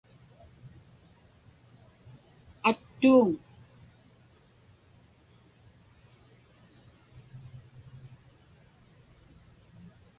Attuuŋ. 2.69 3.27